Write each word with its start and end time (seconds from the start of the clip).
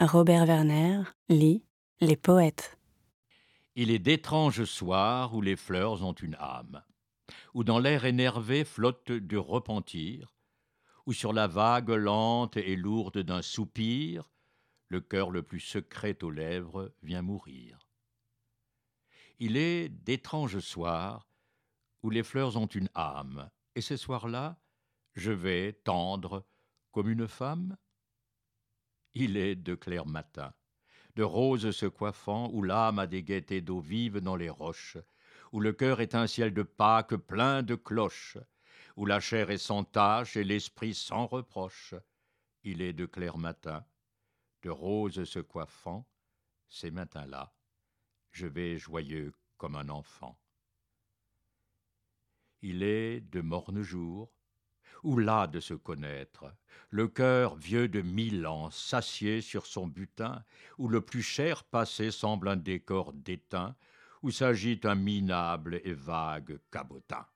Robert 0.00 0.46
Werner 0.46 1.02
lit 1.28 1.64
Les 2.00 2.16
poètes. 2.16 2.78
Il 3.74 3.90
est 3.90 3.98
d'étranges 3.98 4.62
soirs 4.62 5.34
où 5.34 5.40
les 5.40 5.56
fleurs 5.56 6.04
ont 6.04 6.12
une 6.12 6.36
âme, 6.38 6.84
où 7.52 7.64
dans 7.64 7.80
l'air 7.80 8.04
énervé 8.04 8.64
flotte 8.64 9.10
du 9.10 9.36
repentir, 9.36 10.36
où 11.06 11.12
sur 11.12 11.32
la 11.32 11.48
vague 11.48 11.88
lente 11.88 12.56
et 12.56 12.76
lourde 12.76 13.18
d'un 13.18 13.42
soupir, 13.42 14.30
le 14.86 15.00
cœur 15.00 15.32
le 15.32 15.42
plus 15.42 15.58
secret 15.58 16.22
aux 16.22 16.30
lèvres 16.30 16.94
vient 17.02 17.22
mourir. 17.22 17.88
Il 19.40 19.56
est 19.56 19.88
d'étranges 19.88 20.60
soirs 20.60 21.28
où 22.04 22.10
les 22.10 22.22
fleurs 22.22 22.56
ont 22.56 22.66
une 22.66 22.88
âme, 22.94 23.50
et 23.74 23.80
ces 23.80 23.96
soirs-là, 23.96 24.60
je 25.14 25.32
vais 25.32 25.72
tendre 25.72 26.46
comme 26.92 27.10
une 27.10 27.26
femme 27.26 27.76
il 29.14 29.36
est 29.36 29.56
de 29.56 29.74
clair 29.74 30.06
matin, 30.06 30.52
de 31.16 31.22
roses 31.22 31.70
se 31.70 31.86
coiffant, 31.86 32.50
où 32.52 32.62
l'âme 32.62 32.98
a 32.98 33.06
des 33.06 33.22
gaietés 33.22 33.60
d'eau 33.60 33.80
vive 33.80 34.18
dans 34.18 34.36
les 34.36 34.50
roches, 34.50 34.98
où 35.52 35.60
le 35.60 35.72
cœur 35.72 36.00
est 36.00 36.14
un 36.14 36.26
ciel 36.26 36.52
de 36.52 36.62
Pâques 36.62 37.16
plein 37.16 37.62
de 37.62 37.74
cloches, 37.74 38.38
où 38.96 39.06
la 39.06 39.20
chair 39.20 39.50
est 39.50 39.58
sans 39.58 39.84
tache 39.84 40.36
et 40.36 40.44
l'esprit 40.44 40.94
sans 40.94 41.26
reproche. 41.26 41.94
Il 42.62 42.82
est 42.82 42.92
de 42.92 43.06
clair 43.06 43.38
matin, 43.38 43.84
de 44.62 44.70
roses 44.70 45.24
se 45.24 45.38
coiffant, 45.38 46.06
ces 46.68 46.90
matins-là, 46.90 47.54
je 48.30 48.46
vais 48.46 48.76
joyeux 48.76 49.32
comme 49.56 49.76
un 49.76 49.88
enfant. 49.88 50.38
Il 52.60 52.82
est 52.82 53.20
de 53.20 53.40
morne 53.40 53.82
jour, 53.82 54.32
ou 55.02 55.18
là 55.18 55.46
de 55.46 55.60
se 55.60 55.74
connaître, 55.74 56.52
le 56.90 57.08
cœur 57.08 57.56
vieux 57.56 57.88
de 57.88 58.00
mille 58.00 58.46
ans 58.46 58.70
s'assied 58.70 59.40
sur 59.40 59.66
son 59.66 59.86
butin, 59.86 60.44
où 60.78 60.88
le 60.88 61.00
plus 61.00 61.22
cher 61.22 61.64
passé 61.64 62.10
semble 62.10 62.48
un 62.48 62.56
décor 62.56 63.12
d'étain, 63.12 63.76
où 64.22 64.30
s'agite 64.30 64.86
un 64.86 64.94
minable 64.94 65.80
et 65.84 65.94
vague 65.94 66.58
cabotin. 66.70 67.26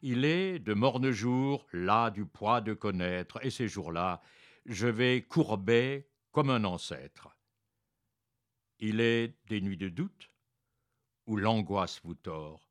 Il 0.00 0.24
est 0.24 0.58
de 0.58 0.74
morne 0.74 1.10
jours 1.10 1.66
là 1.72 2.10
du 2.10 2.26
poids 2.26 2.60
de 2.60 2.74
connaître, 2.74 3.44
et 3.44 3.50
ces 3.50 3.68
jours-là, 3.68 4.20
je 4.66 4.88
vais 4.88 5.22
courber 5.22 6.08
comme 6.32 6.50
un 6.50 6.64
ancêtre. 6.64 7.36
Il 8.80 9.00
est 9.00 9.36
des 9.46 9.60
nuits 9.60 9.76
de 9.76 9.88
doute, 9.88 10.28
où 11.26 11.36
l'angoisse 11.36 12.00
vous 12.02 12.14
tord, 12.14 12.68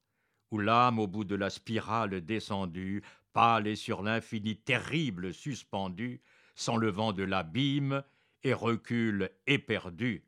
où 0.49 0.57
l'âme 0.57 0.99
au 0.99 1.07
bout 1.07 1.23
de 1.23 1.35
la 1.35 1.49
spirale 1.49 2.19
descendue 2.19 3.01
pâle 3.33 3.67
et 3.67 3.75
sur 3.75 4.01
l'infini 4.01 4.57
terrible 4.57 5.33
suspendu, 5.33 6.21
sans 6.55 6.77
le 6.77 6.89
vent 6.89 7.13
de 7.13 7.23
l'abîme, 7.23 8.03
et 8.43 8.53
recule 8.53 9.31
éperdu. 9.47 10.25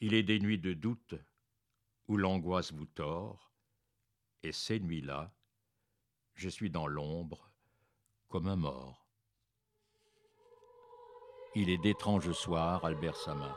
Il 0.00 0.14
est 0.14 0.22
des 0.22 0.40
nuits 0.40 0.58
de 0.58 0.74
doute 0.74 1.14
où 2.08 2.16
l'angoisse 2.16 2.72
vous 2.72 2.86
tord, 2.86 3.52
et 4.42 4.52
ces 4.52 4.80
nuits-là, 4.80 5.34
je 6.34 6.48
suis 6.48 6.70
dans 6.70 6.86
l'ombre 6.86 7.50
comme 8.28 8.48
un 8.48 8.56
mort. 8.56 9.08
Il 11.54 11.70
est 11.70 11.78
d'étranges 11.78 12.32
soirs, 12.32 12.84
Albert 12.84 13.16
Sama. 13.16 13.56